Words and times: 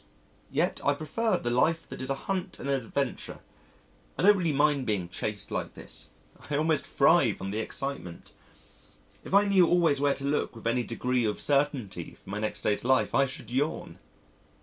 Yet 0.49 0.81
I 0.83 0.95
prefer 0.95 1.37
the 1.37 1.51
life 1.51 1.87
that 1.87 2.01
is 2.01 2.09
a 2.09 2.15
hunt 2.25 2.57
and 2.57 2.67
an 2.67 2.73
adventure. 2.73 3.37
I 4.17 4.23
don't 4.23 4.35
really 4.35 4.51
mind 4.51 4.87
being 4.87 5.09
chased 5.09 5.51
like 5.51 5.75
this. 5.75 6.09
I 6.49 6.55
almost 6.55 6.87
thrive 6.87 7.39
on 7.39 7.51
the 7.51 7.59
excitement. 7.59 8.33
If 9.23 9.35
I 9.35 9.45
knew 9.45 9.67
always 9.67 9.99
where 10.01 10.15
to 10.15 10.23
look 10.25 10.55
with 10.55 10.65
any 10.65 10.83
degree 10.83 11.23
of 11.25 11.39
certainty 11.39 12.15
for 12.15 12.31
my 12.31 12.39
next 12.39 12.61
day's 12.63 12.83
life 12.83 13.13
I 13.13 13.27
should 13.27 13.51
yawn! 13.51 13.99